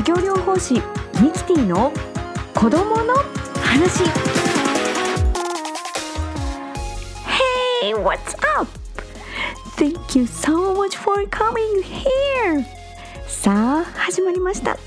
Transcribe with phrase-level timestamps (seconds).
[0.00, 0.74] 作業療法士
[1.20, 1.92] ミキティの
[2.54, 3.14] 子供の
[3.62, 4.02] 話
[7.82, 8.66] Hey, what's up?
[9.76, 12.64] Thank you so much for coming here!
[13.28, 14.78] さあ始まりました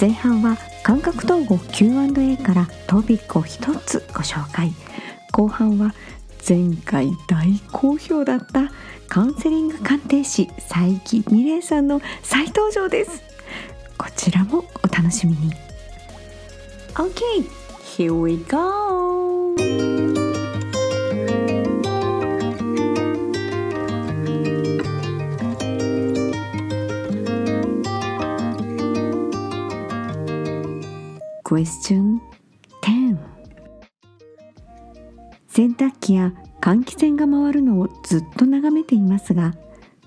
[0.00, 4.72] 前半は感覚統合 Q&A からトピックを一つご紹介
[5.32, 5.92] 後半は
[6.48, 8.70] 前回大好評だった
[9.08, 13.33] カウンセリング鑑定士佐伯美玲さんの再登場です
[14.04, 15.50] こちらもお楽しみに。
[16.92, 17.48] OK
[17.96, 19.54] here we go.
[31.42, 32.20] クエスチョン
[32.82, 33.16] 10
[35.48, 39.54] 洗濯機や換気扇が回るのをずっと眺めていますが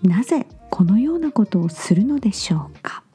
[0.04, 3.07] なぜこのようなことをするのでしょうか？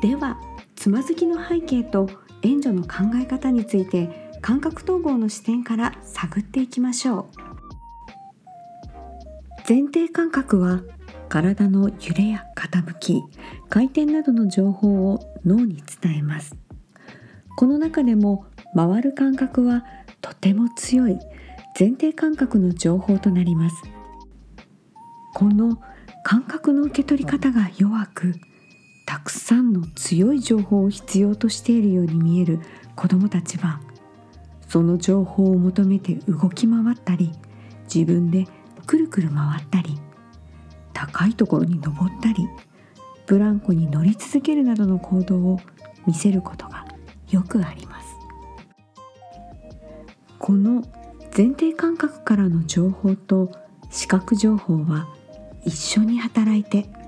[0.00, 0.40] では
[0.76, 2.08] つまずきの背景と
[2.42, 7.26] 援助の考え方について感覚統合の視点から探っていきましょう。
[9.68, 10.80] 前提感覚は
[11.28, 13.22] 体の揺れや傾き
[13.68, 16.56] 回転などの情報を脳に伝えます。
[17.56, 19.84] この中でも回る感覚は
[20.22, 21.18] とても強い
[21.78, 23.76] 前提感覚の情報となります。
[25.34, 25.80] この
[26.24, 28.34] 感覚の受け取り方が弱く
[29.10, 32.60] たくさんの強い情報を必要としているように見える
[32.94, 33.80] 子どもたちは
[34.68, 37.32] その情報を求めて動き回ったり
[37.92, 38.46] 自分で
[38.86, 39.98] くるくる回ったり
[40.92, 42.46] 高いところに登ったり
[43.26, 45.60] ブランコに乗り続けるなどの行動を
[46.06, 46.86] 見せることが
[47.30, 48.06] よくあります。
[50.38, 50.84] この
[51.36, 53.50] 前提感覚からの情報と
[53.90, 55.08] 視覚情報は
[55.64, 56.99] 一緒に働いて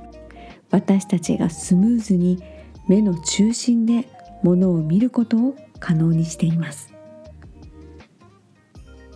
[0.72, 2.42] 私たちがスムーズに
[2.88, 4.08] 目の中心で
[4.42, 6.92] 物を見ることを可能にしています。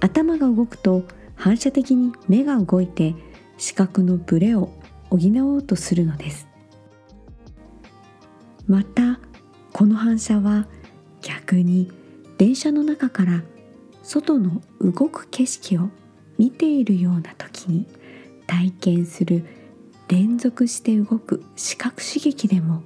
[0.00, 1.02] 頭が動くと
[1.34, 3.14] 反射的に目が動いて
[3.56, 4.70] 視覚のブレを
[5.10, 6.46] 補おうとするのです。
[8.68, 9.18] また
[9.72, 10.66] この反射は
[11.22, 11.90] 逆に
[12.36, 13.42] 電車の中から
[14.02, 15.88] 外の動く景色を
[16.38, 17.86] 見ているような時に
[18.46, 19.44] 体験する
[20.08, 22.82] 連続して動く視覚刺激でも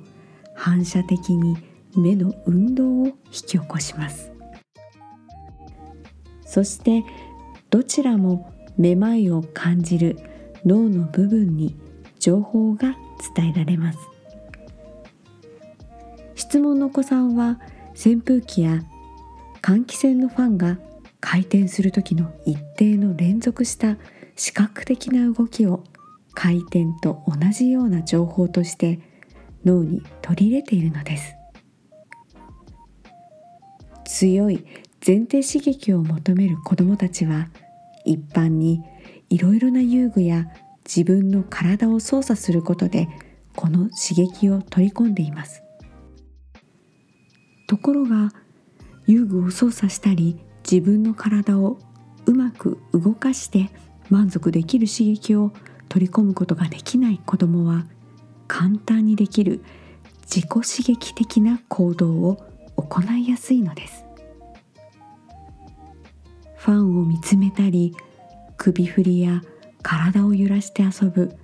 [0.55, 1.57] 反射的に
[1.97, 4.31] 目の運動を引き起こします。
[6.47, 7.05] そして
[7.69, 10.19] どちらもめまいを感じる
[10.65, 11.77] 脳の部分に
[12.19, 12.97] 情報が
[13.35, 13.99] 伝えられます。
[16.35, 17.61] 質問のお子さんは
[17.95, 18.83] 扇風機や
[19.63, 20.79] 換気扇のファンが
[21.21, 23.97] 回転する時の一定の連続した
[24.37, 25.85] 視覚的な動きを
[26.35, 29.01] 回転と同じような情報として
[29.65, 31.35] 脳に取り入れているのです。
[34.05, 34.65] 強い
[35.07, 37.49] 前提刺激を求める子どもたちは
[38.05, 38.83] 一般に
[39.29, 40.47] いろいろな遊具や
[40.85, 43.09] 自分の体を操作することで
[43.55, 45.63] この刺激を取り込んでいます。
[47.67, 48.33] ところが
[49.07, 51.79] 遊具を操作したり自分の体を
[52.27, 53.71] うまく動かして
[54.09, 55.53] 満足できる刺激を
[55.91, 57.85] 取り込むことができない子どもは
[58.47, 59.63] 簡単にできる
[60.23, 62.39] 自己刺激的な行動を
[62.77, 64.05] 行いやすいのです。
[66.57, 67.95] ファンを見つめたり
[68.57, 69.43] 首振りや
[69.83, 71.35] 体を揺らして遊ぶ。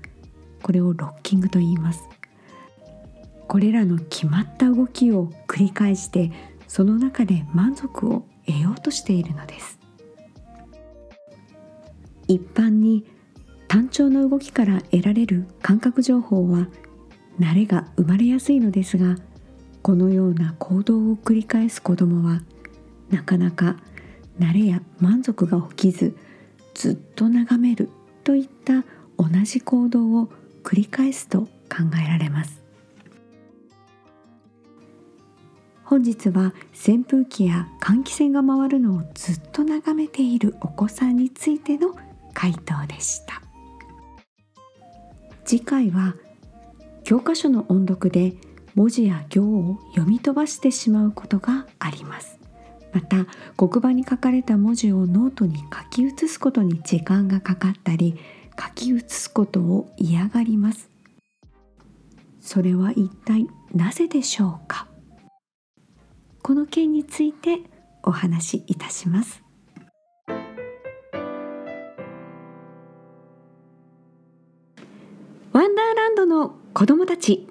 [0.62, 2.04] これをロッキングと言います。
[3.48, 6.30] これらの決まった動きを繰り返して
[6.68, 9.80] その中で満足を得ようとしているのです。
[12.28, 13.04] 一般に
[13.68, 16.68] 単調な動きから得られる感覚情報は
[17.38, 19.16] 慣れが生まれやすいのですが
[19.82, 22.42] このような行動を繰り返す子どもは
[23.10, 23.76] なかなか
[24.38, 26.16] 慣れや満足が起きず
[26.74, 27.88] ずっと眺める
[28.24, 28.84] といった
[29.16, 30.28] 同じ行動を
[30.62, 32.66] 繰り返すと考えられます。
[35.84, 41.94] 本日は扇風機や換気扇が回るのをずっと眺めているお子さんについての
[42.34, 43.45] 回答でした。
[45.46, 46.16] 次回は
[47.04, 48.34] 教科書の音読で
[48.74, 52.40] 文字や行を読み飛ばしてしまうことがあります。
[52.92, 53.26] また
[53.56, 58.18] 黒板に書かれた文字をノートに書き写すことに時間がかかったり
[58.60, 60.90] 書き写すことを嫌がります。
[62.40, 64.88] それは一体なぜでしょうか？
[66.42, 67.60] この件について
[68.02, 69.42] お話しいたします。
[75.56, 77.46] ワンダーランドの子供たち。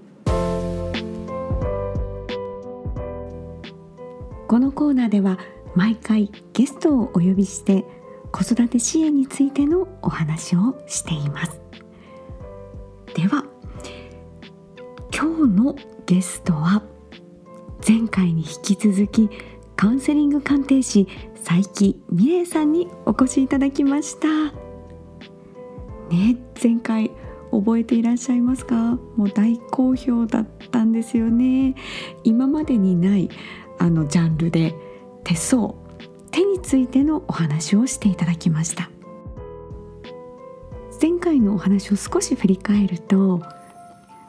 [4.47, 5.39] このコーナーでは
[5.73, 7.83] 毎回ゲストをお呼びして
[8.31, 11.59] 子育て支援についてのお話をしています。
[13.15, 13.43] では
[15.11, 15.75] 今日の
[16.05, 16.83] ゲストは
[17.87, 19.31] 前回に引き続き
[19.75, 21.07] カウンセリング鑑定士
[21.43, 24.27] 佐伯美玲さんにお越しいただきました。
[26.11, 27.09] ね前回
[27.59, 28.97] 覚えていらっしゃいますか？
[29.15, 31.75] もう大好評だったんですよね。
[32.23, 33.29] 今までにない
[33.79, 34.75] あのジャンルで
[35.23, 35.75] 手相
[36.31, 38.89] 手についてのお話をしていただきました。
[41.01, 43.41] 前回のお話を少し振り返ると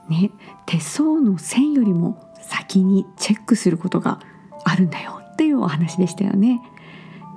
[0.09, 0.31] ね
[0.67, 4.21] 手相の線よりも先にチェックすることが
[4.65, 6.61] あるんだよっていうお話でしたよね。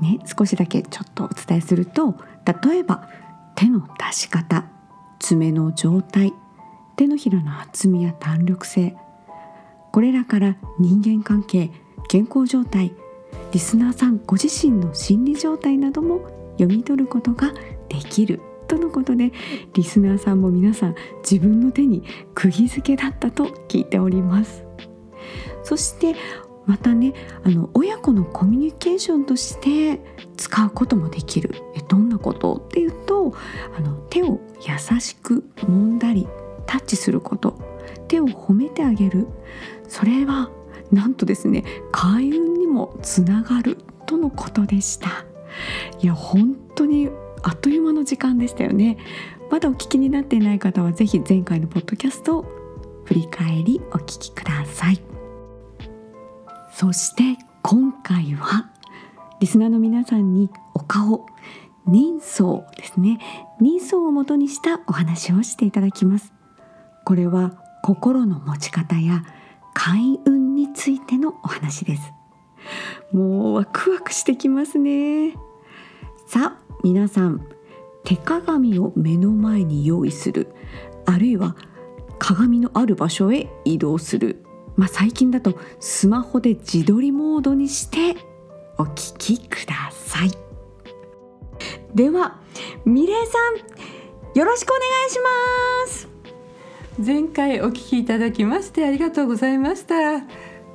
[0.02, 2.16] ね少しだけちょっとお伝えすると
[2.64, 3.08] 例えば
[3.56, 4.66] 手の出し方
[5.20, 6.34] 爪の状態
[6.96, 8.96] 手のひらの厚みや弾力性
[9.92, 11.72] これらから人間関係
[12.08, 12.94] 健康状態
[13.52, 16.22] リスナーさんご自身の心理状態なども
[16.54, 17.54] 読み取ることが
[17.88, 18.42] できる。
[18.68, 19.32] とのことで
[19.74, 20.96] リスナーさんも皆さん
[21.28, 22.04] 自分の手に
[22.36, 24.64] 釘付けだったと聞いております。
[25.64, 26.16] そして
[26.70, 30.00] またねあの親子のコミュニケーションとして
[30.38, 31.56] 使うこともできる。
[31.76, 32.62] えどんなこと？
[32.64, 33.34] っていうと
[33.76, 36.28] あの手を優しく揉んだり
[36.68, 37.58] タッチすること。
[38.08, 39.28] 手を褒めてあげる。
[39.88, 40.52] それは
[40.92, 43.78] なんとですね開運にもつながる。
[44.06, 45.26] とのことでした。
[46.02, 47.10] いや本当に
[47.42, 48.98] あっという間の時間でしたよね。
[49.50, 52.46] まだお聞きになっていない方はぜひ前回のポッドキャストを
[53.06, 55.09] 振り返りお聞きください。
[56.80, 58.70] そして今回は
[59.42, 61.26] リスナーの皆さんにお顔
[61.86, 63.20] 人相ですね。
[63.60, 66.32] 人相をもとにしたお話をしていただきます。
[67.04, 69.26] これは心の持ち方や
[69.74, 72.14] 開運についてのお話です。
[73.12, 75.34] もうワクワクしてきますね。
[76.28, 77.46] さあ皆さん
[78.06, 80.56] 手鏡を目の前に用意する
[81.06, 81.58] あるいは
[82.20, 84.46] 鏡のある場所へ移動する
[84.80, 88.16] まあ、最近だとスマホで自撮りモードにして
[88.78, 90.32] お聞きください。
[91.94, 92.40] では
[92.86, 96.08] ミレイさんよろしくお願いします。
[97.06, 100.20] 前回お聞きいただきましてありがとうございました。
[100.20, 100.28] 今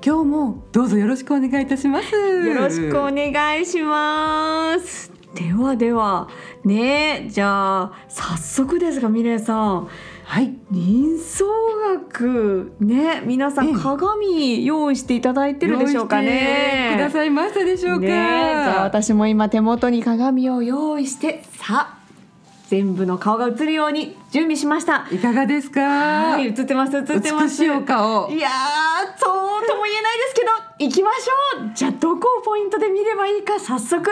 [0.03, 2.15] 日もどうぞよろしくお願いいたします。
[2.15, 5.11] よろしくお願いします。
[5.35, 6.29] ではでは
[6.63, 9.89] ねじゃあ早速ですがミレイさん
[10.25, 10.55] はい。
[10.71, 11.47] 人相
[11.97, 12.73] 学。
[12.81, 13.23] ね。
[13.25, 16.95] 皆さん鏡用意していただいてるでしょうかね。
[16.97, 21.45] くださいましたでしょうか、ね、じゃあ私も今手元に鏡を用意して。
[21.59, 21.94] さあ
[22.75, 25.07] 全部の顔が映るように準備しました。
[25.13, 25.81] いかがですか？
[25.81, 27.65] はい映ってます映ってます。
[27.65, 28.29] いお顔。
[28.33, 28.49] いや
[29.17, 29.27] そ
[29.63, 30.51] うとも言えないですけど
[30.81, 31.71] 行きましょう。
[31.73, 34.11] じゃあどこをポイントで見ればいいか早速教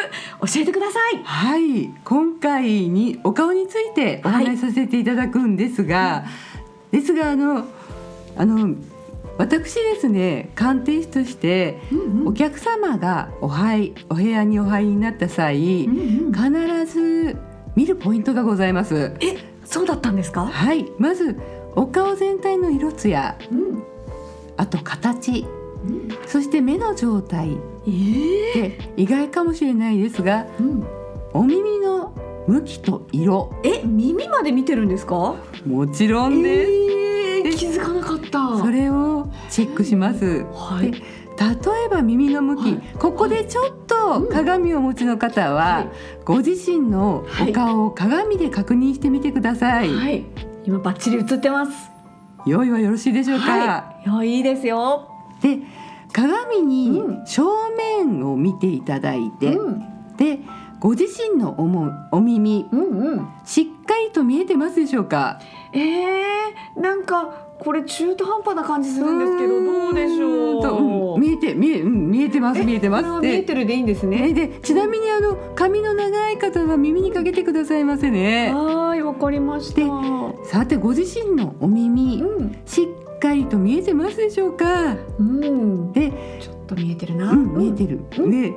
[0.60, 1.24] えてください。
[1.24, 6.24] はい今回にお顔についてお話しさせていただくんですが、は
[6.92, 7.66] い、ですがあの
[8.36, 8.76] あの
[9.38, 11.80] 私ですね鑑定士として、
[12.26, 17.36] お客様がお入お部屋にお入りになった際、うんうん、必ず
[17.82, 19.12] 見るポイントがございます。
[19.19, 20.46] えそうだったんですか？
[20.46, 20.86] はい。
[20.98, 21.36] まず
[21.74, 23.82] お顔全体の色艶、うん、
[24.56, 25.44] あと形、
[25.84, 30.86] うん、そして目の状態、えー、で意外かもしれないですが、うん、
[31.32, 32.15] お耳の
[32.46, 33.53] 向きと色。
[33.65, 35.34] え耳まで見てるんですか？
[35.67, 38.58] もちろんです、えー、気づかなかった。
[38.58, 40.93] それをチェックします、はい、
[41.43, 45.89] 例えば耳の向き、はい、ここでちょっと鏡をお持ちの方は、はい、
[46.25, 50.25] ご自身のお顔を鏡で確認してみてください、はい、
[50.65, 51.91] 今バッチリ映ってます。
[52.46, 55.08] 用意はよろしいでしょうか、はい、いいですよ。
[55.43, 55.58] で
[56.13, 57.43] 鏡に正
[57.99, 60.39] 面を見ていただいて、うん、で
[60.79, 65.41] ご自身のおもお耳、うんうん、しっかりと見えてますでしょうか？
[65.72, 73.20] えー、なんかこれ中途半端な感じするんですけどどうでしょう、うん、見えて見え,、うん、見えてます見えてます。
[73.20, 74.32] 見えてるでいいんですね。
[74.32, 78.52] でちなみにあの髪の長い方は耳にかけてくださいませね。
[78.52, 79.81] はいわかりました。
[80.44, 82.82] さてご自身のお耳、うん、し
[83.14, 84.96] っかりと見えてますでしょうか？
[85.19, 85.92] うん。
[85.92, 88.54] でちょっと見えてるな、うん、見えてる、うん、で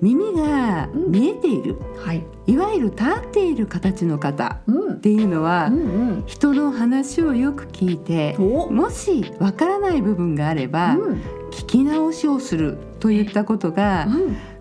[0.00, 5.80] 耳が見えている、うん、はい、いわゆる立っている形の方っていうのは、うんう
[6.20, 14.08] ん、人の話をよく聞いてもしわからない部分があれば、うん、聞き直しをするといったことが、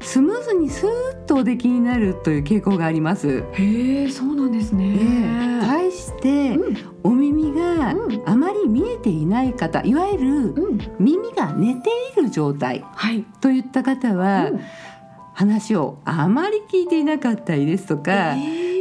[0.01, 3.45] スムーズにスーッとおできになるという傾向があります。
[3.53, 6.59] へえそうなんですね、対して、
[7.03, 10.55] お耳があまり見えていない方いわゆる
[10.99, 12.83] 耳が寝ている状態
[13.39, 14.51] といった方は、
[15.33, 18.73] 話をあまり聞いていなかったりですとか、えー。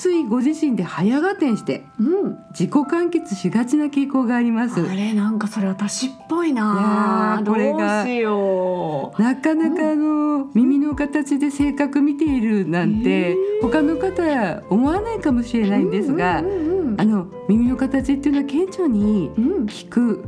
[0.00, 4.80] ついご自身で早合点して、うん、自己完結しがちな傾向があります。
[4.80, 7.42] あれなんかそれ私っぽいな。
[7.46, 8.06] これが
[9.18, 19.30] なかなかあの、うん、耳の形で性格見ているなんて、他の方は思わないかもしれないんですが、あの耳の形っていうのは顕著に
[19.66, 20.24] 聞く、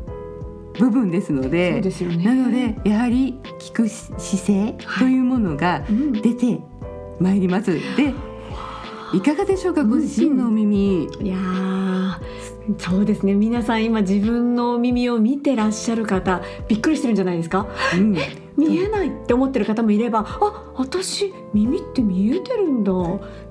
[0.74, 5.84] 部分ですので、ね、なのでやはり聞く姿勢というものが
[6.22, 6.60] 出て
[7.20, 7.72] まいります。
[7.72, 8.14] はい、で
[9.14, 11.36] いかがでしょうかご自身のお耳、いや
[12.78, 13.34] そうですね。
[13.34, 22.92] 皆さん今自分の耳を見てらっしゃる方びっくりしてるんじゃないですか、うん、え見えないって思ってる方もいればあ私耳って見えてるんだ。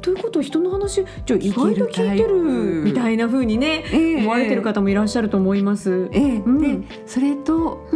[0.02, 6.10] ということは人の話じゃ意外と聞いてるみたいなふうにね、えー、思われてる方もいらっしゃると思います。
[6.12, 7.88] えー、うん、でそれと、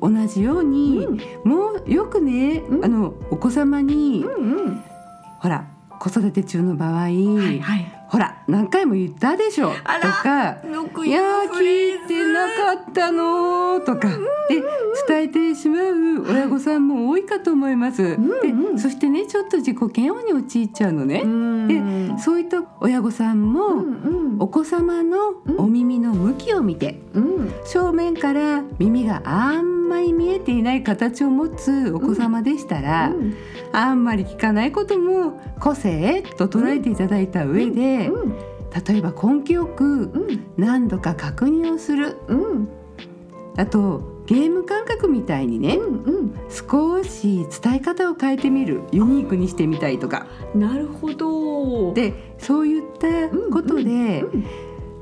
[0.00, 4.84] 同じように、うん、もうよくね、あのお子様に、うんうん、
[5.38, 5.66] ほら
[5.98, 10.56] 子育て中の場合、はいはい、ほら何回も言ったでしょとか
[11.06, 14.08] 「いや聞いてなかったの」とか。
[14.48, 14.60] で
[15.06, 18.02] 伝えてしまう親御さんも多いかと思います。
[18.02, 21.22] はい、でそしてねちょっと自己嫌悪に陥っちゃうのね。
[21.68, 23.84] でそういった親御さんも、
[24.40, 27.00] お子様のお耳の向きを見て、
[27.64, 29.79] 正面から耳があんまり
[30.12, 33.36] 見えていない形を持つお子様でしたら、うんうん、
[33.72, 38.10] あんまり聞かないことも個性と捉えていただいた上で、
[38.88, 40.10] 例えば根気よく
[40.56, 42.16] 何度か確認をする、
[43.56, 45.78] あとゲーム感覚みたいにね、
[46.48, 48.82] 少し伝え方を変えてみる。
[48.92, 50.26] ユニークにしてみたいとか。
[50.54, 51.92] なるほど。
[51.94, 54.24] でそういったことで、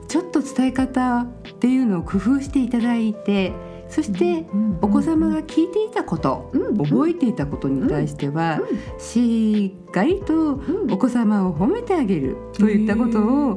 [0.09, 3.53] ちょっと伝え方っていうのを工夫していただいて
[3.89, 4.47] そして
[4.83, 8.61] お子様が聞いていたこと、覚えていたことに対しては、
[8.99, 13.57] しっかりとお子様を褒めてあげるといったことを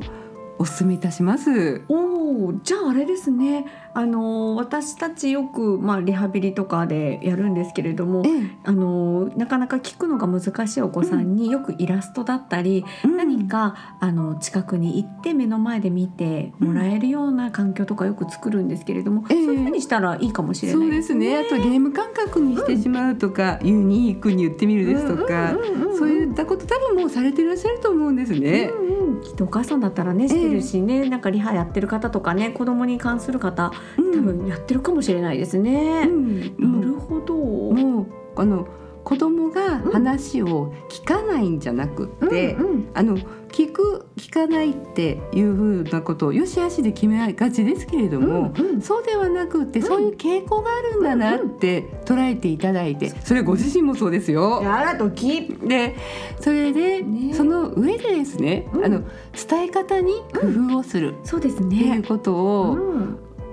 [0.62, 1.82] お勧めいたします。
[1.90, 3.66] おじゃああれですね。
[3.96, 21.36] あの私たちよく、まあ、リハビリとかでやるんですけれども、ええ、あのなかなか聞くのが難しいお子さんによくイラストだったり、うん、何かあの近くに行って目の前で見てもらえるような環境とかよく作るんですけれども、うん、そういうふうにしたらいいかもしれないですね。
[21.36, 21.58] そうですね。
[21.58, 25.54] あとゲーム感覚にしてしまうとか、うん、ユニークに言ってみるですとか、
[25.98, 28.70] そういったこと多分もうされていらっしゃると思うんですね。
[28.72, 36.08] うんうん、きっとお母さんだったらねしてるしね、えなんかリハやってる方とかね子供に関する方多分やってるかもしれないですね。
[36.10, 37.36] うん、なるほど。
[37.36, 38.68] もうあの
[39.04, 43.18] 子供が話を聞かないんじゃなくって、うんうん、あの
[43.52, 54.62] 聞く聞かないっていうふうなことをよしあしで決めがちですけれども、うんうん、そうではなくって、そういう傾向があるんだなって捉えていただいてそれご自身もそうですよ。
[54.64, 55.96] やらときで
[56.40, 59.04] それで、ね、その上でですね、あの
[59.50, 61.76] 伝え方に工夫をする、そうですね。
[61.76, 62.78] っていうことを、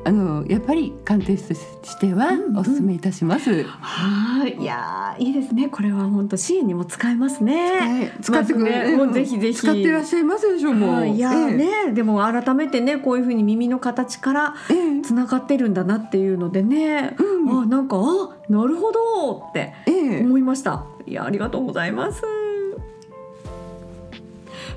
[0.04, 3.50] あのやっぱり鑑定としてはお勧めいたします。
[3.50, 4.56] うんうん、はい。
[4.56, 5.68] いやいいですね。
[5.68, 8.12] これは本当支援にも使えますね。
[8.22, 9.58] 使ってくれ、まね、ぜひぜひ。
[9.58, 11.06] 使ってらっしゃいますでしょうもう。
[11.06, 11.18] い。
[11.18, 14.54] や、ええ、ねでも改めてねこういうふうに耳の形から
[15.02, 19.74] つながってるんだなっていうのでね、うん、あなんかあなるほどって
[20.22, 20.84] 思いました。
[21.06, 22.22] いやありがとうございます。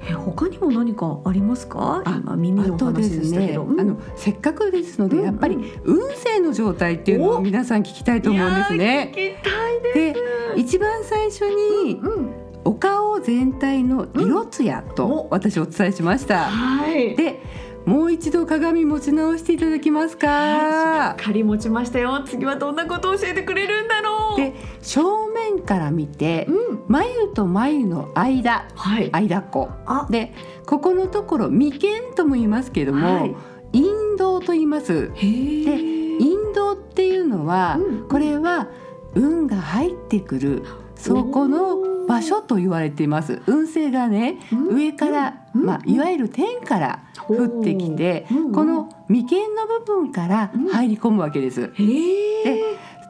[0.09, 2.03] え他にも何かありますか？
[2.05, 9.11] 今耳の話でしたけど、ねうん、あのせっかくですので、うんうん、やっぱり運勢の状態っていうのを皆さん聞きたいと思うんですね。
[9.15, 10.15] 聞きたいで
[10.55, 12.31] 一番最初に、うんうん。
[12.63, 16.43] お顔全体の色艶と私お伝えしました。
[16.43, 17.41] はい、で
[17.85, 20.27] もう一度鏡持ち直していただきますか？
[20.27, 22.23] はい、しっかり持ちましたよ。
[22.25, 24.37] 次はどんなことを教えてくれるんだろう？
[24.37, 29.69] で正面から見て、うん、眉と眉の間、はい、間っこ。
[30.09, 30.33] で
[30.65, 33.35] ここのところ眉間とも言いますけども、はい、
[33.73, 33.85] 陰
[34.17, 35.11] 道と言います。
[35.13, 38.67] で陰道っていうのは、うん、これは
[39.15, 40.63] 運が入ってくる
[40.95, 43.41] そこの場所と言われています。
[43.47, 51.71] 運勢がね、上から、まあ、いわゆる天から降ってきて、この眉間の部分から入り込むわけです。
[51.77, 52.55] で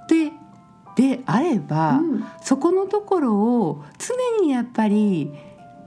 [0.08, 0.32] で
[0.96, 2.02] であれば、
[2.42, 5.32] そこのところを常にやっぱり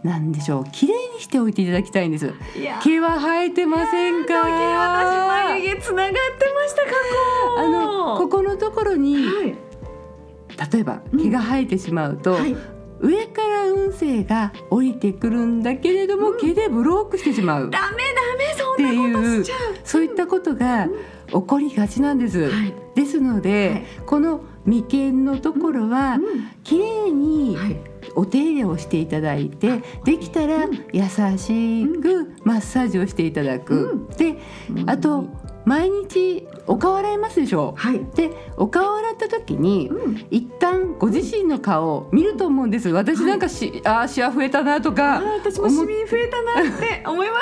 [0.02, 2.32] なんでしょう綺麗にしておいていただきたいんです。
[2.82, 4.34] 毛は生えてませんか？
[4.34, 4.46] 私
[5.58, 6.20] 眉毛つながって
[6.54, 6.96] ました過去。
[7.58, 9.56] あのここのところに、はい、
[10.72, 12.56] 例えば毛が生えてしまうと、はい、
[13.00, 13.26] 上
[13.84, 17.70] 音声が降りてくるんだけれども、うん、毛でブロックしてしまう。
[17.70, 19.74] ダメダメそんなことしちゃう。
[19.84, 20.88] そういったことが
[21.28, 26.18] 起こりがちなんです、はい、ですので、はい、この眉間のところは、
[26.62, 27.56] 綺麗に、
[28.14, 31.02] お手入れをしていただいてできたら優
[31.38, 34.38] しくマッサージをしていただく、で
[34.86, 35.26] あと
[35.64, 37.74] 毎日お顔洗いますでしょ？
[37.76, 42.88] う、はい、でお顔洗った時に、うん、一旦ご自身の顔を見ると思うんです。
[42.90, 47.34] 私なんかし、はい、あシワ増えたなとか私もシミ増えたなって思いま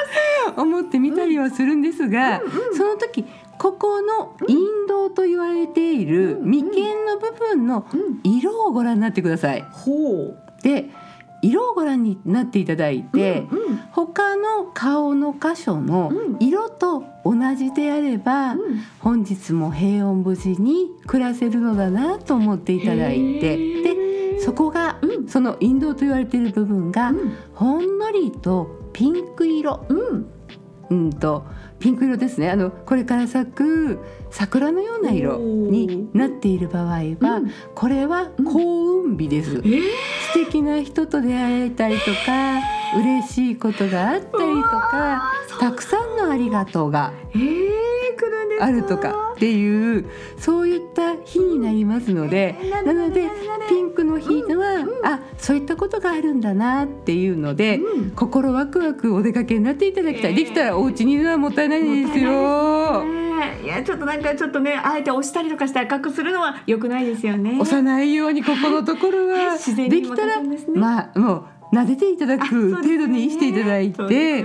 [0.54, 0.60] す。
[0.60, 2.50] 思ってみたりはするんですが、うん。
[2.50, 3.24] うんうん、その時
[3.58, 4.54] ここの陰
[4.88, 7.86] 道と言われている眉間の部分の
[8.24, 9.62] 色をご覧になってください。
[9.70, 9.92] ほ
[10.24, 10.38] う。
[10.62, 10.90] で
[11.44, 17.04] 色をご覧になっていただいて、うんうん、他の顔の箇所の色と
[17.42, 18.58] 同じであれば、うん、
[19.00, 30.26] 本日も平穏無事に暮らせるのだなと思っていただいてでそこが、うん、その陰道と言われている部分が、うん、ほんのりとピンク色、うん。
[31.10, 31.46] と
[31.78, 32.50] ピンク色ですね。
[32.50, 33.98] あのこれから咲く
[34.30, 39.70] 桜のような色になっている場合は、うん、これは幸運日です、うん、素
[40.34, 47.12] 敵な人と出会えたりとか、えー、嬉しいことがあったりとかたくさんのありがとうが。
[47.34, 47.92] えー
[48.62, 50.06] あるとかっていう
[50.38, 53.28] そういった日になりますのでなので
[53.68, 57.80] ピンクの日は、あそういったことがあるんだなっていうので、
[58.16, 63.04] 心ワクワクお出かけになっていただきたい、できたらお家にいるのはもったいないですよ。
[63.62, 67.58] いやちょっとなんかちょっとねあえて押したりとかして赤くするのは良くないですよね。
[67.60, 69.56] 押さないようにここのところは、
[69.88, 70.40] できたら、
[70.74, 74.44] まあもう撫でていただく程度にしていただいて、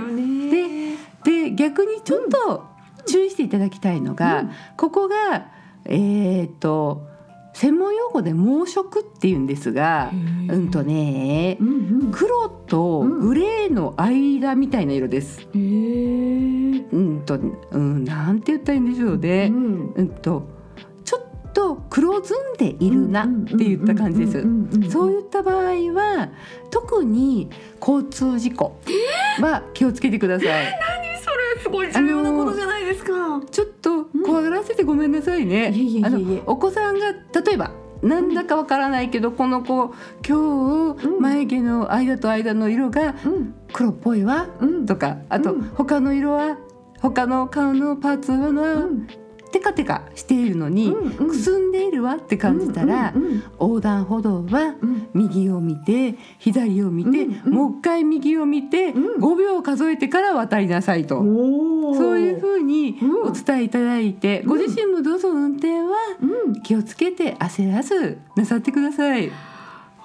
[1.24, 2.64] で逆にちょっと
[3.06, 5.50] 注意していただきたいのが、うん、ここが
[5.84, 7.06] えっ、と
[7.52, 11.70] 専門用語で毛色っていうんですが、うんとね、うんう
[12.08, 15.48] ん、黒とグレーの間みたいな色です。
[15.54, 17.38] うん、うんと、
[17.72, 19.50] うん、なんて言ったらいいんでしょうね。
[19.52, 20.57] うん、うんと。
[21.58, 24.46] と黒ずんでいるなって言った感じです。
[24.92, 25.56] そういった場合
[25.92, 26.30] は
[26.70, 28.76] 特に交通事故
[29.40, 30.48] は気をつけてください。
[30.48, 30.98] えー
[31.60, 33.12] すごい重要なことじゃないですか。
[33.50, 35.74] ちょっと怖がらせてごめんなさいね。
[36.04, 39.92] あのお子さんが例えばなんだかわからないけどこの子
[40.26, 43.16] 今日眉毛の間と間の色が
[43.72, 44.46] 黒っぽいわ、
[44.86, 46.58] とかあと他の色は
[47.00, 48.88] 他の顔のパーツは
[49.50, 53.14] テカテカしているのに、くすんでいるわって感じたら、
[53.60, 54.74] 横断歩道は
[55.14, 65.96] 右を見て左を見て、もう一回右を見て、5秒数えてから渡りなさいと、そういうふうにお伝えいただいて、ご自身もどうぞ運転は
[66.62, 69.30] 気をつけて焦らずなさってください。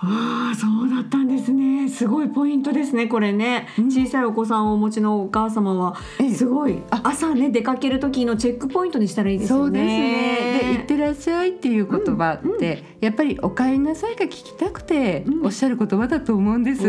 [0.06, 1.88] ああそうだったんですね。
[1.88, 5.96] すごいポイントですねこれね、うん、小さいお子さんをお持ちのお母様は。
[6.36, 9.70] すごい、朝ね出かける時のチェックポイントにしたらいいですよね。
[9.70, 10.74] そうですね。
[10.74, 16.84] で「いってらっしゃい」っていう言葉って、うんうん、やっぱり「おかえりなさい」が聞きたくておっしゃる言葉だと思うんです。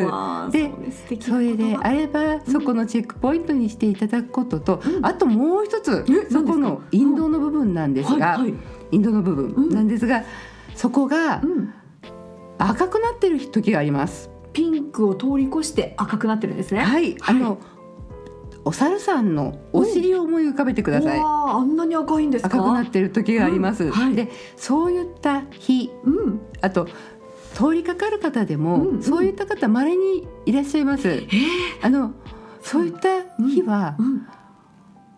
[0.51, 0.73] で
[1.21, 8.55] それであればそこのチェックポイントにしていただくことと、あともう一つそこのインドの部分なんですが、はいはい、
[8.91, 10.25] インドの部分なんですが、
[10.75, 11.75] そこが、うん
[12.59, 14.31] 赤くなってる時があります。
[14.53, 16.81] ピンクを通り越して赤くなってるんですね。
[16.81, 17.59] はい、あの
[18.65, 21.21] お猿さんのお尻を思い浮かべてください。
[21.21, 23.85] あんなに赤いんです赤くなってる時があります。
[23.85, 23.91] うん。
[23.91, 26.89] はい、で、そういった日、うん、あと
[27.55, 31.09] 通りかかる方でも、うんうん、そういった方稀にいらっしゃいます。
[31.09, 31.29] えー、
[31.83, 32.13] あの
[32.63, 34.27] そういった日は、うん。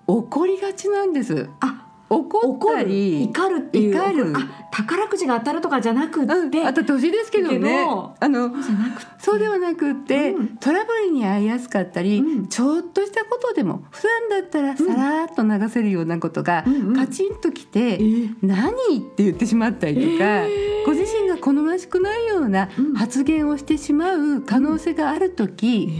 [0.08, 1.48] うん、起こりがちなんです。
[1.60, 4.34] あ、怒ったり怒るっていう怒る。
[4.70, 7.86] 宝くじが当たるとかじゃなくて、うん、当たってほしいですけどね。
[8.20, 8.52] あの
[9.18, 16.64] そうではなくて、うん、トラブルに遭いやすかったり、うん、ちょっとしたことでも普段だったらさらっと流せるようなことが、
[16.94, 17.98] カチンときて
[18.42, 25.90] 「何?」って言ってしまったりとか、えー、ご自身が好ましくないような発言をしてしまう可能性がある時、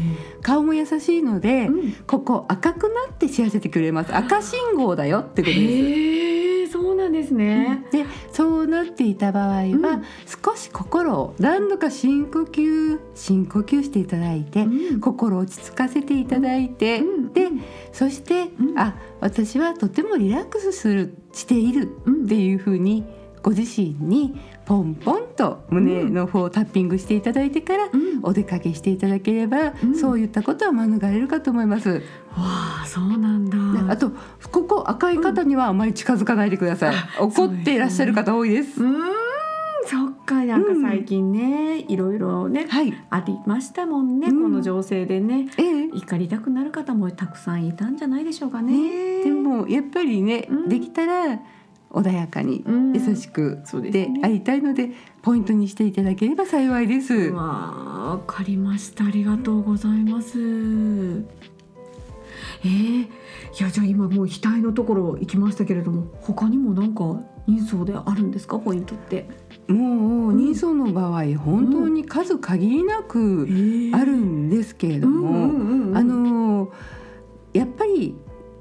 [0.42, 1.70] 顔も優しいので、
[2.06, 4.14] ここ赤くなって知らせてくれます。
[4.14, 5.95] 赤信号だよってことです。
[5.96, 9.74] えー、そうなんですね、でそうなっていた場合は、うん、
[10.44, 17.48] 少し心を何度か深呼吸深呼吸していただいて、うん、心を落ち着かせていただいて、うん、で
[17.92, 21.84] そして、あ私はとてもリラックスするしている
[22.24, 23.04] っていうふうに
[23.42, 27.88] ご自身にポンポンと胸の方をタッピングしていただいてから
[28.22, 31.88] お出かけしていただければ、うん、そういったことは免れるかと思います。
[31.88, 32.00] わ
[32.82, 33.92] あ、そうなんだ。
[33.92, 34.10] あと
[34.50, 36.94] ここ赤い方にはあまり近づかないでください。
[37.20, 38.82] うん、怒っていらっしゃる方多いです。
[38.82, 38.96] うん、
[39.86, 49.22] そっかなんか最近ね、うん、いろいろね、はい、ありましたもんね、うん、この情勢でね、ええ、怒りたくなる方もたくさんいたんじゃないでしょうかね。
[49.22, 51.40] でもやっぱりね、うん、できたら
[51.90, 54.90] 穏やかに優しくでありたいので、
[55.22, 57.14] ポイントにしていただければ幸いです。
[57.14, 59.06] わかりました。
[59.06, 60.38] ありがとうございます。
[62.64, 63.08] えー、い
[63.60, 68.58] やじゃあ今もう額のところ行きましたけれども他にもなんか人相であるんですか？
[68.58, 69.28] ポイントって。
[69.68, 73.48] もう人相の場合、うん、本当に数限りなく
[73.94, 76.72] あるんですけれども、あの
[77.52, 78.16] やっぱり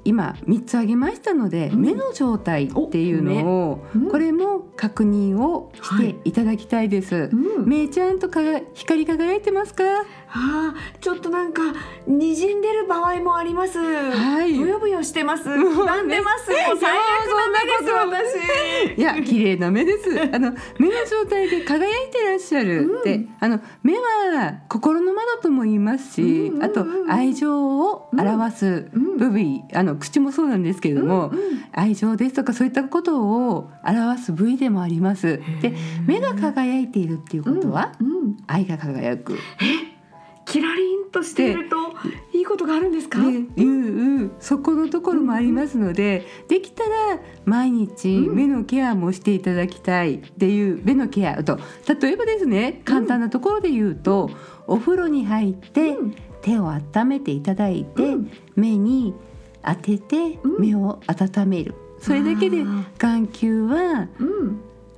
[0.06, 7.14] 今3つ挙げましたので、うん、目の状態っていうのを、うん、これも確認をしていただきたいです。
[7.14, 8.40] はいうん、目ちゃんとか
[8.74, 9.82] 光り輝いてますか？
[10.28, 11.62] あちょっとなんか
[12.08, 13.78] 滲んでる場合もあります。
[13.78, 14.54] はい。
[14.58, 15.44] ブヨブヨしてます。
[15.44, 16.50] 黄ばんでます。
[16.50, 19.00] もう最悪な目です私。
[19.00, 20.10] いや綺麗な目です。
[20.32, 35.40] あの目の状態で輝いてらっしゃるって、うん、あの目は心の窓とも言いますし、うんうんうん、あと愛情を表す部位、うん、あの口もそうなんですけれども、うんうん、愛情ですとかそういったことを表す部位でもあります。
[35.60, 35.74] で
[36.06, 39.34] 目が輝いているっていうことは、うんうん、愛が輝く。
[39.34, 39.95] え？
[40.46, 41.76] キラリンとしていると
[42.32, 43.84] いいことがあるんですか、ね、うん
[44.20, 50.16] うんそこのところもありますので、うん、できたら毎日目のケアもしていただきたい。
[50.16, 51.58] っていう目のケアと
[52.00, 54.30] 例えばですね簡単なところで言うと、
[54.68, 55.96] うん、お風呂に入って、
[56.42, 58.02] 手を温めていただいて、
[58.54, 59.14] 目に
[59.64, 62.64] 当てて目を温める、それだけで
[62.98, 64.08] 眼球は、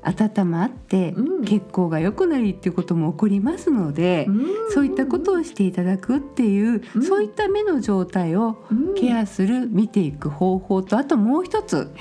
[0.09, 8.57] 温まって血行が良くなりっていうことも起こりますので、うん、そういったことをしていただくっていう、うん、そういった目の状態を
[8.97, 11.93] ケアする、見ていく方法とあともう一つ。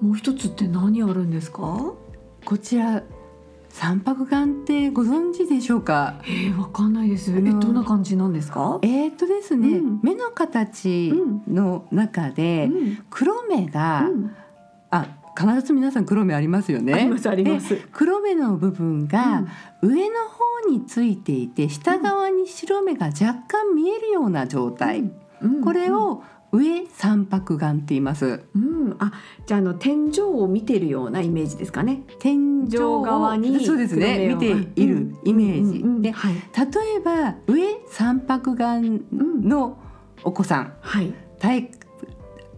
[0.00, 1.94] もう一つって何あるんですか？
[2.44, 3.02] こちら
[3.70, 6.20] 三白眼ってご存知でしょうか？
[6.24, 7.32] えー、わかんないです。
[7.32, 8.78] え、どんな感じなんですか？
[8.82, 11.12] えー、っとですね、うん、目の形
[11.48, 12.70] の中で
[13.10, 14.30] 黒目が、うん、
[14.90, 16.94] あ、必ず皆さん黒目ありますよね。
[16.94, 17.76] ありますあります。
[17.92, 19.44] 黒目の部分が
[19.82, 25.10] 上の方についていて、下側に白目が若干見えるような状態。
[25.62, 28.44] これを上三白眼って言います。
[28.54, 29.12] うん、あ、
[29.44, 32.02] じゃあの天井を見てるようなイメージですかね。
[32.20, 32.70] 天井
[33.02, 34.28] 側にそうですね。
[34.28, 34.46] 見て
[34.80, 36.40] いるイメージ、うんうんうん、で、はい、例
[36.96, 39.04] えば上三白眼
[39.42, 39.78] の
[40.22, 41.70] お子さん、はい、体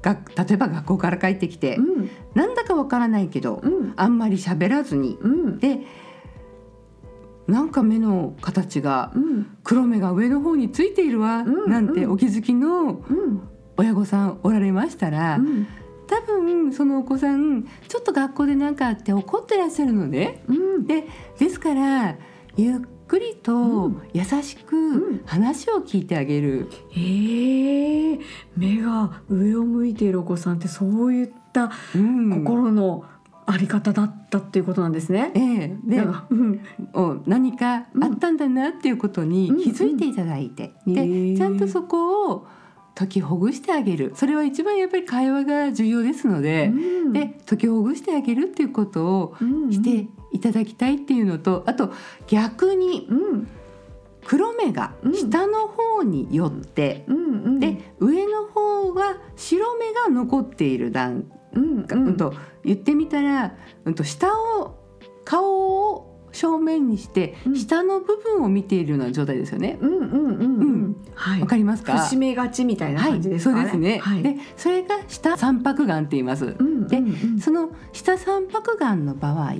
[0.06, 5.80] が例えば学校から帰ってきて、うん、なんだかわからないけど、うん、あんまり喋らずに、うん、で
[7.48, 9.12] なんか目の形が、
[9.62, 13.04] 黒目が上の方についているわ、なんてお気づきの
[13.76, 15.38] 親御さんおられましたら、
[16.08, 20.42] 多分そのお子さんちょっと学校で何かあって怒ってらっしゃるのね。
[20.88, 21.06] で
[21.38, 22.16] ですから
[22.56, 26.58] ゆっくりと優しく話を聞いてあげる。
[26.58, 27.96] うん、え。
[28.16, 28.20] ー、
[28.56, 31.70] 目が上を向いているお子さんってそういった
[32.30, 33.04] 心の
[33.46, 35.30] あり方だったっていうことなんですね。
[35.34, 35.42] ええ。
[35.86, 35.98] ー、で、
[36.30, 40.98] うん、何かあったんだなっていうことに気づいていただいて、うん。
[40.98, 42.46] うん、でちゃんとそこを
[42.96, 44.12] 解きほぐしてあげる。
[44.16, 46.72] それは一番やっぱり会話が重要ですので。
[46.74, 49.36] うん、で解きほぐしてあげるっていうことを
[49.70, 51.92] していただきたいっていうのとあと
[52.26, 53.08] 逆に、
[54.24, 62.34] 黒目が下の方に寄って、うん、で上の方は白目が残っている段、うんうん、と
[62.64, 64.74] 言ってみたら、うん、と下を
[65.24, 69.78] 顔を正面にして下の部分を見ているような状態ですよね。
[69.80, 70.96] うんうんうんうん。
[71.14, 71.40] はい。
[71.40, 71.96] わかりますか？
[71.98, 73.98] 節目がちみたいな感じですか、ねはい、そうですね。
[74.00, 76.44] はい、でそれが下三白眼って言います。
[76.44, 77.00] うんうんうん、で
[77.40, 79.52] その下三白眼の場合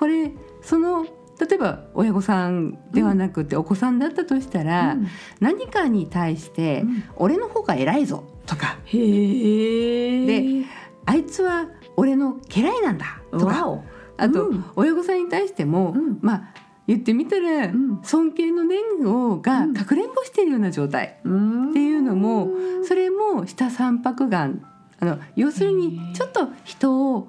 [0.00, 0.32] これ
[0.62, 5.06] その例えば親御さんではなくてお子さんだったとしたら、うん、
[5.40, 6.84] 何かに対して
[7.16, 10.64] 「俺の方が偉いぞ」とか「で
[11.06, 13.82] あいつは俺の家来なんだ」とか。
[14.22, 16.54] あと、親御さんに対しても、まあ
[16.86, 17.70] 言ってみたら、
[18.02, 21.20] 尊敬の念をがかくれんぼしているような状態。
[21.20, 22.50] っていうのも、
[22.84, 24.62] それも下三白眼。
[24.98, 27.28] あの要するにちょっと人を、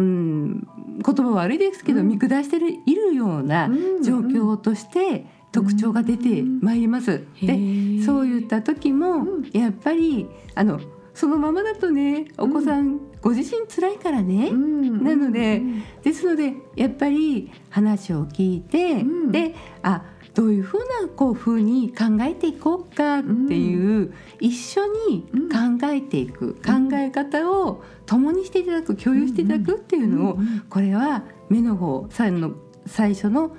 [0.00, 0.66] うん、
[1.04, 3.68] 言葉悪いですけど、見下してるいるような
[4.02, 7.24] 状況として特徴が出てまいります。
[7.42, 10.80] でそういった時もやっぱりあの
[11.12, 15.62] そのままだとねお子さん、ご自身辛いからね、なので、
[16.02, 33.56] ですのでやっぱり話を聞いて、であどういうふうなこう風に考えていこうかっていう、一緒に考えていく、考え方を共にしていただく共有していただくっていうのを、これは目の方最の最初の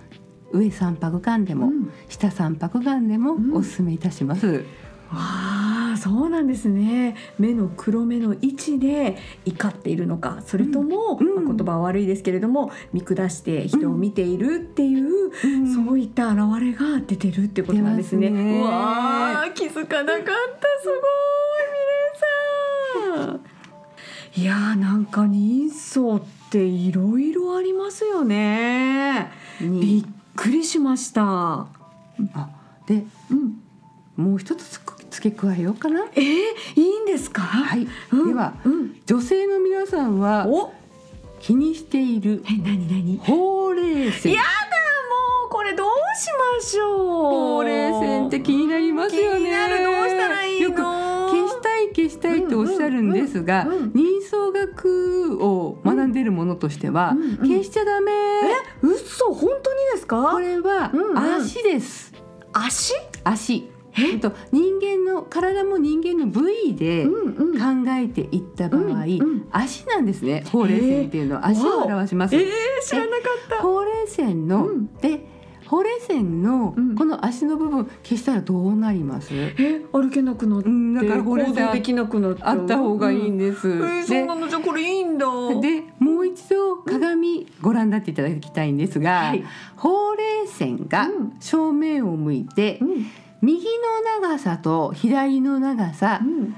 [0.52, 4.48] 上三白眼でも、うん、下三白眼でもおすすめいたします。
[4.48, 4.66] うん
[5.14, 7.18] あそうなんですね。
[7.38, 18.30] 目の黒目の位置で怒っているのかそれとも、うん、まあ、言葉は悪いですけれども見下して人を見ているっていう、うん、そういった現れが出てるってことなんですね。
[18.30, 18.62] ね。
[18.62, 20.32] わ気づかなかった
[20.82, 21.51] すごい
[24.36, 29.30] いやーなんか人相っていろいろありますよね。
[29.60, 31.22] びっくりしました。
[31.24, 31.68] あ
[32.88, 33.62] で、うん、
[34.16, 36.06] もう一つ付け加えようかな。
[36.16, 36.24] えー、
[36.76, 37.42] いいんですか？
[37.42, 37.88] はい。
[38.12, 40.48] うん、では、うん、女性の皆さんは
[41.42, 42.44] 気にしている。
[42.48, 43.20] え、なになに。
[43.22, 44.32] ほうれい線。
[44.34, 46.98] やだもうこれどうしましょう。
[46.98, 49.52] ほうれい線って気になりますよね。
[49.84, 50.81] どうしたらいいよく
[51.96, 58.12] 消したいとおっしゃるんですが、人相学を学んでいるものとしては、消しちゃダメ。
[58.12, 58.16] え、
[58.82, 60.32] 嘘本当にですか？
[60.32, 60.92] これは
[61.38, 62.14] 足です。
[62.54, 62.94] 足？
[63.24, 63.70] 足。
[63.98, 64.16] え？
[64.16, 67.12] っと、人間の体も人間の部位で考
[67.90, 72.36] えていった場合、うんうん、足なんですねほうれい線っていうのは足を表します。
[72.36, 72.46] えー、
[72.86, 75.26] 知らなかったほうれい線の、うん、で
[75.72, 79.30] ほうれい線のこの足の部分消したらどうなります？
[79.32, 83.70] え歩けなくなって、うん、だからほうれい線できなくなっあった方がいいんです。
[83.70, 85.26] うん、えー、そうなのじゃこれいいんだ。
[85.62, 89.46] でもう一度鏡ご覧になっていただきたいんですが、はい、
[89.78, 91.08] ほうれい線が
[91.40, 93.06] 正面を向いて、うん。
[93.42, 96.56] 右の長さと左の長さ、うん、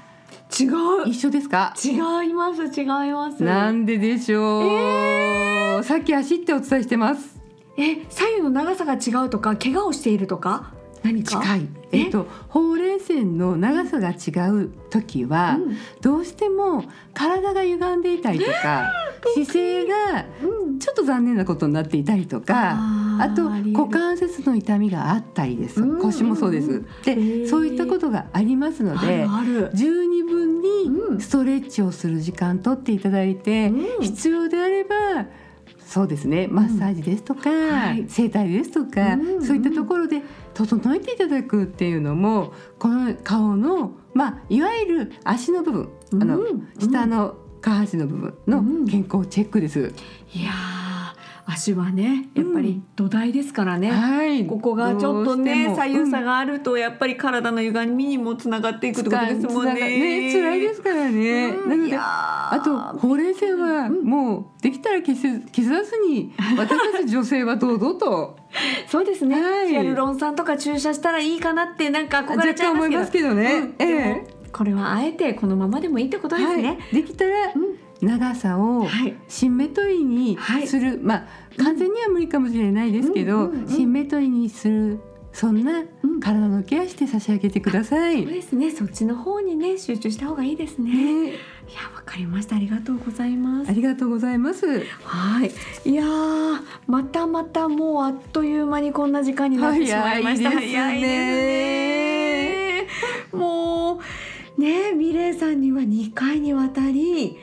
[0.59, 0.69] 違
[1.05, 1.07] う。
[1.07, 1.75] 一緒ですか？
[1.81, 1.91] 違
[2.29, 3.43] います違います。
[3.43, 7.32] なんででしょう、えー、さっき足ってお伝えしてます
[7.77, 11.41] え左右の長さが違うとか怪我をしているとか何か？
[11.41, 11.67] 近い。
[11.91, 12.07] え？
[12.07, 18.89] っとほうれい線の長さが違う時は、うん、どうしても体が歪んでいたりとか、
[19.33, 20.25] 姿勢が
[20.79, 22.77] ちょっと残念なことになっていたりとか、
[23.19, 26.85] あと股関節の痛みがあったりです、腰もそうです。
[27.03, 29.27] でそういったことがありますので
[29.73, 35.25] 十二分にストレッチをする時間とっていただいて、必要であれば
[35.85, 36.47] そうですね。
[36.47, 39.27] マッサージですとか、うんはい、整体ですとか、うん。
[39.35, 40.21] うん、そういったところで
[40.53, 46.39] 整えていただくっていうのもこの顔の、まあ、いわゆる足の部分、あの
[46.79, 49.93] 下の下半身の部分の健康チェックです。
[50.33, 50.51] いや
[51.45, 59.73] 足はねやっぱり土台ですからね、うんはい、ここがちょっとね左右差があるとやっぱり体の歪みにもつながっていくってことですもんね。
[59.73, 61.47] ね辛いですからね。
[61.47, 68.37] うん、なのであとほうれい線はもうできたら消せ消さずに 私たち女性はどうぞと。
[68.87, 73.33] そうですね、はい、ヒアルロン酸とか注射したらいいかなってなんか憧れちゃいますけど。
[73.33, 73.73] ね。
[73.79, 74.43] うん、ええ。
[74.53, 76.67] これはあえてこのままでもいいってことですね。
[76.67, 78.87] はい、できたら、うん長さを
[79.27, 80.37] シンメトリーに
[80.67, 84.99] する、はい、まあ完全には無理かもしれないですけど、うんうんうん、シンメトリーにする
[85.33, 85.83] そんな
[86.21, 88.23] 体のケアして差し上げてください。
[88.23, 88.69] そうですね。
[88.69, 90.91] そっちの方にね集中した方がいいですね。
[90.93, 91.35] ねいや
[91.95, 92.55] わかりました。
[92.55, 93.69] ありがとうございます。
[93.69, 94.67] ありがとうございます。
[95.03, 95.51] はい。
[95.89, 96.05] いや
[96.85, 100.51] またまたもうあっという間にこんな時間になってしまいました。
[100.51, 101.13] 早いです
[102.83, 103.39] ね。
[103.39, 103.99] も
[104.55, 107.37] うねミレイさんには2回にわたり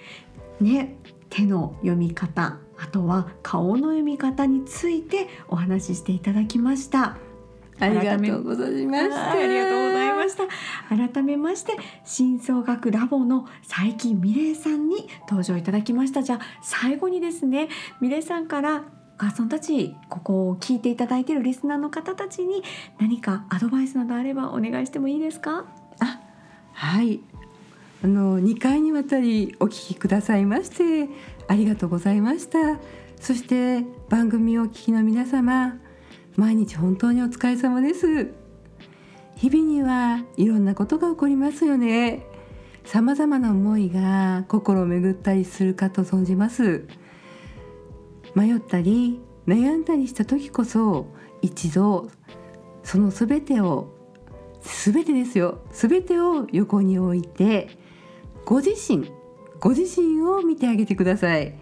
[0.60, 0.96] ね
[1.28, 7.18] 手の読み方あとは顔の読み方についてお話ししていただきました。
[7.78, 9.30] ありがとうございました。
[9.32, 10.44] ありがとうございました。
[11.12, 11.72] 改めまして
[12.04, 16.22] 真相学ラボの佐伯美玲さんに登場いただきました。
[16.22, 17.68] じゃあ最後にですね
[18.02, 18.82] 美玲さんからお
[19.16, 22.62] 母さんたちここを聞いていただいているリスナーの方たちに
[22.98, 25.64] 何かアドバイスなどあればお願いしてもいいですか？
[26.00, 26.20] あ
[26.72, 27.20] はい
[28.02, 31.10] あの2回にわたりお聞きくださいまして
[31.48, 32.78] ありがとうございました。
[33.20, 35.78] そして番組をお聞きの皆様
[36.36, 38.32] 毎日本当にお疲れ様です。
[39.36, 42.24] 日々にはいろんなことが起こりますよね。
[42.84, 46.86] 様々な思いが心を巡ったりするかと存じます。
[48.34, 51.06] 迷ったり悩んだりした時こそ
[51.42, 52.08] 一度
[52.82, 53.88] その全てを
[54.62, 57.79] 全てですよ全てを横に置いて
[58.50, 59.08] ご自身
[59.60, 61.54] ご自身を見てあげてください。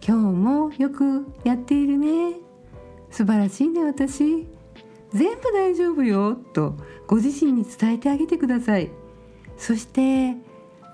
[0.00, 2.36] 今日もよくやっているね。
[3.10, 4.46] 素晴らしいね私。
[5.12, 6.76] 全部大丈夫よと
[7.08, 8.92] ご自身に伝えてあげてください。
[9.56, 10.36] そして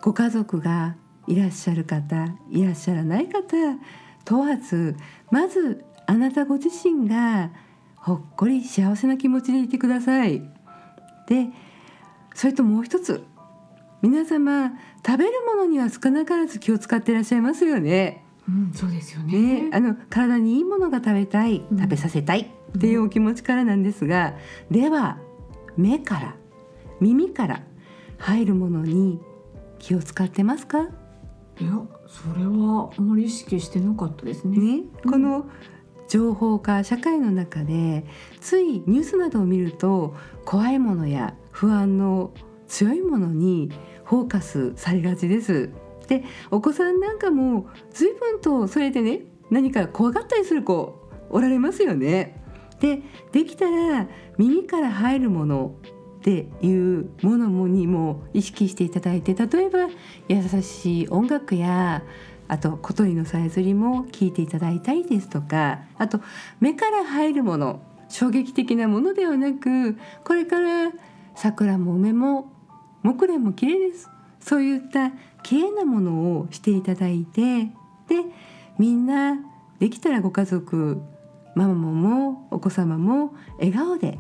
[0.01, 2.17] ご家族がいらっしゃる方
[2.51, 3.43] いらっしゃらない方
[4.25, 4.97] 問わず
[5.31, 7.51] まずあなたご自身が
[7.95, 10.41] ほっこり幸せな気持ちでいてください。
[11.27, 11.51] で
[12.35, 13.23] それともう一つ
[14.03, 14.73] 皆様
[15.05, 18.25] 食べるものには少なからず気を使っていらっしゃいますよね。
[18.49, 24.35] うん、そうですよね、ね、あの体にいいものが食べたい、食べさせたいっていうお気持ちからなんですが、
[24.71, 25.19] うん、では
[25.77, 26.35] 目から
[27.01, 27.63] 耳から
[28.19, 29.21] 入るものに
[29.79, 30.89] 気を使ってますか？
[31.61, 31.73] いや
[32.09, 34.59] それはあまり意識してなかったですね。
[34.59, 35.49] ねこの
[36.09, 38.05] 情報化社会の中で
[38.41, 42.33] ついニュースなどを見ると怖いものや不安の
[42.67, 43.71] 強いものに
[44.11, 45.71] フォーカスされがちです。
[46.09, 49.21] でお子さんなんかも随分とそれでね
[49.51, 50.99] 何か怖がったりする子
[51.31, 52.43] おられますよね。
[52.81, 55.77] でできたら耳から入るもの
[56.19, 59.89] っていうものもにも意識していただいて例えば
[60.27, 62.03] 優しい音楽や
[62.49, 66.21] あと小鳥のさえずりも聞いていただいたりですとかあと
[66.59, 70.91] 目から入るもの衝撃的なものではなくこれから
[71.37, 72.51] 桜も梅も
[73.03, 74.11] 木蓮も綺麗です。
[74.41, 77.71] そういった綺麗なものをしていただいてで
[78.79, 79.39] みんな
[79.79, 81.01] できたらご家族
[81.55, 84.19] ママもお子様も笑顔で。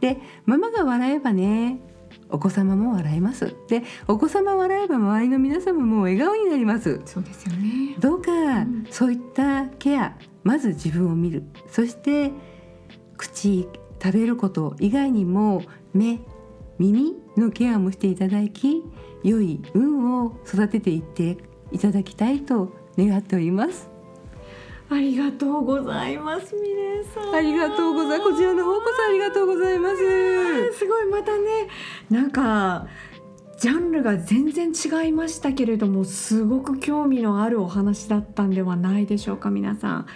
[0.00, 1.80] でママが笑えばね
[2.28, 3.54] お子様も笑います。
[3.68, 7.00] でお子様笑えば周りの皆様も笑顔になります。
[7.04, 7.96] そうですよね。
[7.98, 8.34] どうか、う
[8.64, 11.44] ん、そういったケアまず自分を見る。
[11.70, 12.30] そして
[13.16, 13.68] 口
[14.02, 15.62] 食べること以外にも
[15.94, 16.20] 目
[16.78, 18.82] 耳のケアもしていただき
[19.22, 21.38] 良い運を育てていって
[21.72, 23.88] いただきたいと願っております。
[24.88, 27.34] ありがとうございますミレさん。
[27.34, 28.30] ありがとうございます。
[28.30, 29.96] こちらの方こそありがとうございます。
[30.78, 31.68] すごいまたね
[32.08, 32.86] なんか
[33.66, 40.06] ジャンルが全然違いましたけれどもすごく興味のあるお話だったんではないでしょうか皆さん。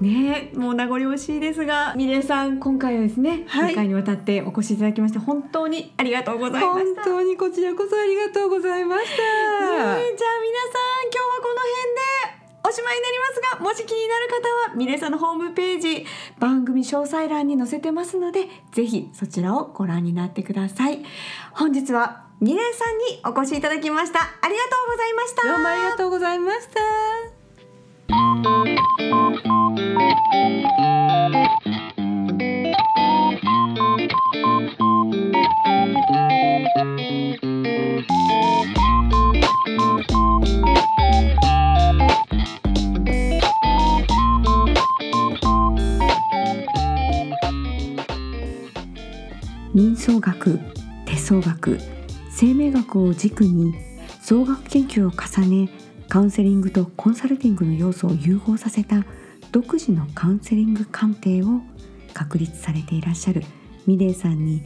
[0.00, 7.04] ねもう名残惜しいですがミレさん今回はですね、はい、2回にわたってお越しいただきまして本当にありがとうございました。
[7.04, 16.04] 本当にこちらこそありがとうございました、ね、じゃあ皆さん今日はこの辺でおしまいになりますがもし気になる方はミレサのホームページ
[16.40, 21.04] 番組詳細欄に載せてますのでぜひそちらをご覧になってください。
[21.52, 24.20] 本日はミレさんにお越しいただきました。
[24.20, 25.42] ありがとうございました。
[25.48, 26.80] どうもありがとうございました。
[49.72, 50.60] 人相学
[51.06, 51.78] 手相学
[52.38, 53.74] 生命学を軸に
[54.20, 55.70] 総学研究を重ね
[56.06, 59.06] カウンセリングとコンサルティングの要素を融合させた
[59.52, 61.62] 独自のカウンセリング鑑定を
[62.12, 63.42] 確立されていらっしゃる
[63.86, 64.62] ミレイさんに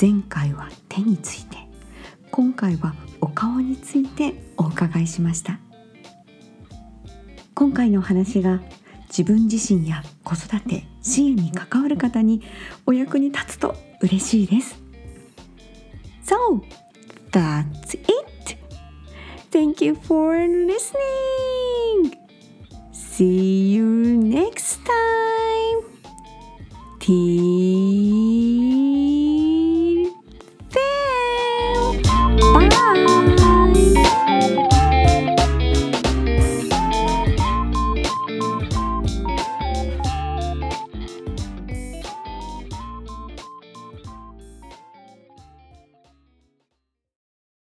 [0.00, 1.58] 前回は手について
[2.32, 5.60] 今回はお顔についてお伺いしました。
[7.54, 8.60] 今回のお話が
[9.06, 12.42] 自分自身や子育て支援に関わる方に
[12.86, 14.82] お役に立つと嬉しいです。
[16.24, 16.60] So
[17.32, 18.56] that's it.
[19.50, 22.18] Thank you for listening.
[22.92, 23.84] See you
[24.16, 25.80] next time.
[27.00, 28.27] Till